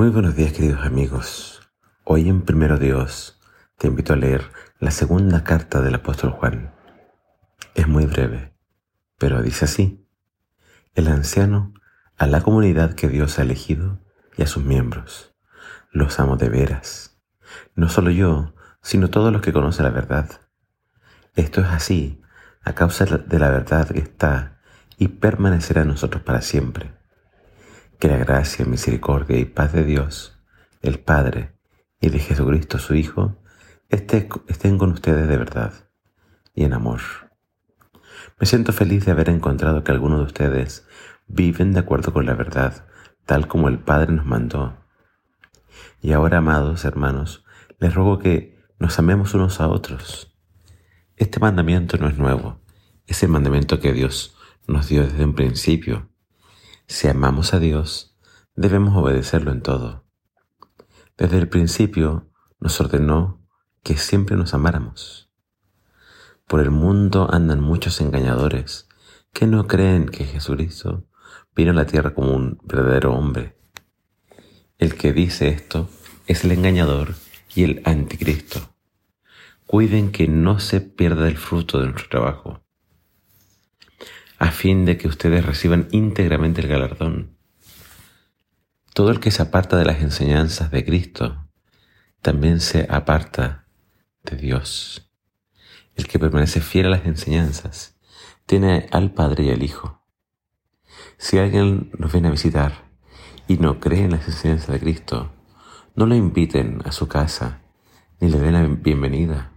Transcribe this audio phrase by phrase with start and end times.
[0.00, 1.60] Muy buenos días queridos amigos.
[2.04, 3.38] Hoy en Primero Dios
[3.76, 6.72] te invito a leer la segunda carta del apóstol Juan.
[7.74, 8.54] Es muy breve,
[9.18, 10.08] pero dice así.
[10.94, 11.74] El anciano
[12.16, 14.00] a la comunidad que Dios ha elegido
[14.38, 15.34] y a sus miembros.
[15.92, 17.20] Los amo de veras.
[17.74, 20.30] No solo yo, sino todos los que conocen la verdad.
[21.34, 22.22] Esto es así
[22.62, 24.62] a causa de la verdad que está
[24.96, 26.99] y permanecerá en nosotros para siempre
[28.00, 30.40] que la gracia, misericordia y paz de Dios,
[30.80, 31.52] el Padre,
[32.00, 33.36] y de Jesucristo su Hijo,
[33.90, 35.74] estén con ustedes de verdad
[36.54, 37.00] y en amor.
[38.38, 40.86] Me siento feliz de haber encontrado que algunos de ustedes
[41.26, 42.86] viven de acuerdo con la verdad,
[43.26, 44.78] tal como el Padre nos mandó.
[46.00, 47.44] Y ahora, amados hermanos,
[47.80, 50.34] les ruego que nos amemos unos a otros.
[51.16, 52.62] Este mandamiento no es nuevo,
[53.06, 56.09] es el mandamiento que Dios nos dio desde un principio
[56.90, 58.16] si amamos a Dios,
[58.56, 60.04] debemos obedecerlo en todo.
[61.16, 63.46] Desde el principio nos ordenó
[63.84, 65.30] que siempre nos amáramos.
[66.48, 68.88] Por el mundo andan muchos engañadores
[69.32, 71.06] que no creen que Jesucristo
[71.54, 73.56] vino a la tierra como un verdadero hombre.
[74.76, 75.88] El que dice esto
[76.26, 77.14] es el engañador
[77.54, 78.74] y el anticristo.
[79.64, 82.64] Cuiden que no se pierda el fruto de nuestro trabajo
[84.40, 87.36] a fin de que ustedes reciban íntegramente el galardón.
[88.94, 91.46] Todo el que se aparta de las enseñanzas de Cristo
[92.22, 93.66] también se aparta
[94.24, 95.12] de Dios.
[95.94, 97.98] El que permanece fiel a las enseñanzas
[98.46, 100.02] tiene al Padre y al Hijo.
[101.18, 102.88] Si alguien nos viene a visitar
[103.46, 105.32] y no cree en las enseñanzas de Cristo,
[105.94, 107.60] no lo inviten a su casa
[108.20, 109.52] ni le den la bienvenida.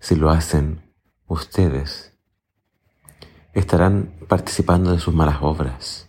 [0.00, 0.92] Si lo hacen,
[1.26, 2.11] ustedes
[3.52, 6.08] estarán participando de sus malas obras.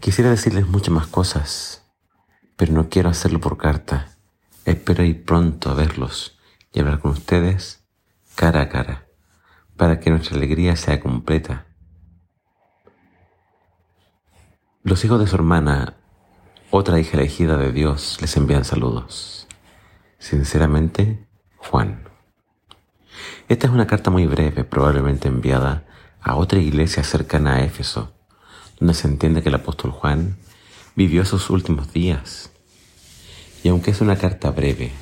[0.00, 1.84] Quisiera decirles muchas más cosas,
[2.56, 4.08] pero no quiero hacerlo por carta.
[4.64, 6.38] Espero ir pronto a verlos
[6.72, 7.84] y hablar con ustedes
[8.34, 9.06] cara a cara,
[9.76, 11.66] para que nuestra alegría sea completa.
[14.82, 15.98] Los hijos de su hermana,
[16.70, 19.46] otra hija elegida de Dios, les envían saludos.
[20.18, 22.09] Sinceramente, Juan.
[23.48, 25.84] Esta es una carta muy breve, probablemente enviada
[26.20, 28.12] a otra iglesia cercana a Éfeso,
[28.78, 30.36] donde se entiende que el apóstol Juan
[30.94, 32.50] vivió sus últimos días.
[33.62, 34.92] Y aunque es una carta breve,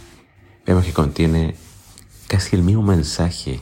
[0.66, 1.56] vemos que contiene
[2.26, 3.60] casi el mismo mensaje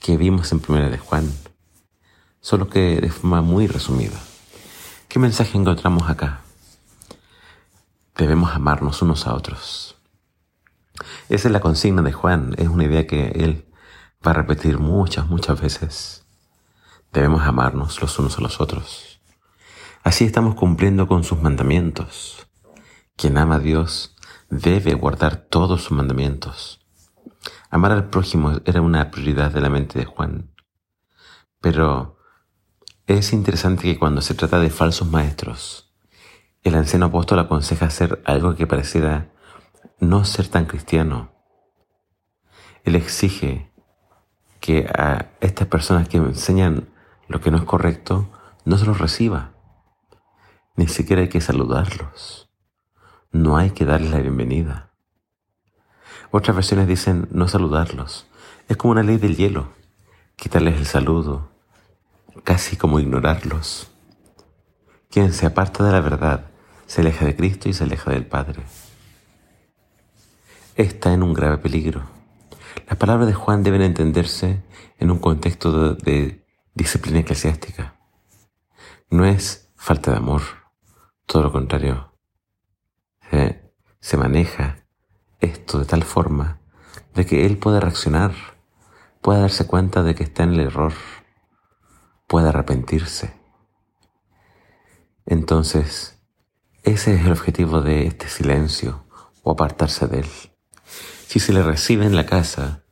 [0.00, 1.30] que vimos en Primera de Juan,
[2.40, 4.18] solo que de forma muy resumida.
[5.08, 6.40] ¿Qué mensaje encontramos acá?
[8.16, 9.99] Debemos amarnos unos a otros.
[11.30, 13.64] Esa es la consigna de Juan, es una idea que él
[14.26, 16.26] va a repetir muchas, muchas veces.
[17.12, 19.20] Debemos amarnos los unos a los otros.
[20.02, 22.48] Así estamos cumpliendo con sus mandamientos.
[23.14, 24.16] Quien ama a Dios
[24.48, 26.84] debe guardar todos sus mandamientos.
[27.70, 30.50] Amar al prójimo era una prioridad de la mente de Juan.
[31.60, 32.18] Pero
[33.06, 35.94] es interesante que cuando se trata de falsos maestros,
[36.64, 39.30] el anciano apóstol aconseja hacer algo que pareciera
[40.00, 41.30] no ser tan cristiano.
[42.84, 43.70] Él exige
[44.58, 46.88] que a estas personas que enseñan
[47.28, 48.28] lo que no es correcto,
[48.64, 49.52] no se los reciba.
[50.74, 52.50] Ni siquiera hay que saludarlos.
[53.30, 54.90] No hay que darles la bienvenida.
[56.30, 58.26] Otras versiones dicen no saludarlos.
[58.68, 59.68] Es como una ley del hielo.
[60.36, 61.50] Quitarles el saludo,
[62.44, 63.90] casi como ignorarlos.
[65.10, 66.46] Quien se aparta de la verdad
[66.86, 68.62] se aleja de Cristo y se aleja del Padre
[70.76, 72.02] está en un grave peligro.
[72.88, 74.62] Las palabras de Juan deben entenderse
[74.98, 76.44] en un contexto de,
[76.74, 77.96] disciplina eclesiástica.
[79.10, 80.42] No es falta de amor,
[81.26, 82.12] todo lo contrario.
[84.00, 84.86] se maneja
[85.40, 86.60] esto de tal forma
[87.14, 88.32] de que él pueda reaccionar,
[89.20, 90.92] pueda darse cuenta de que está en el error,
[92.26, 93.34] pueda arrepentirse.
[95.26, 96.18] Entonces,
[96.82, 99.04] ese es el objetivo de este silencio
[99.42, 100.49] o apartarse de él.
[101.30, 102.82] Si se le recibe en la casa,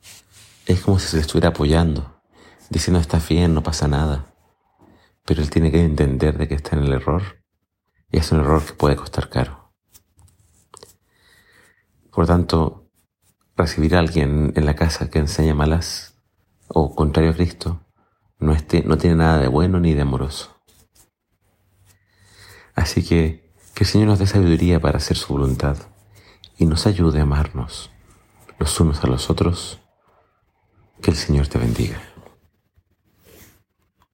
[0.65, 2.21] es como si se le estuviera apoyando,
[2.71, 4.33] diciendo está bien, no pasa nada.
[5.25, 7.43] Pero él tiene que entender de que está en el error
[8.13, 9.73] y es un error que puede costar caro.
[12.13, 12.89] Por tanto,
[13.57, 16.15] recibir a alguien en la casa que enseña malas
[16.69, 17.85] o contrario a Cristo
[18.39, 20.63] no, no tiene nada de bueno ni de amoroso.
[22.77, 25.77] Así que que el Señor nos dé sabiduría para hacer su voluntad
[26.57, 27.91] y nos ayude a amarnos
[28.59, 29.81] los unos a los otros.
[31.01, 32.08] Que el Señor te bendiga.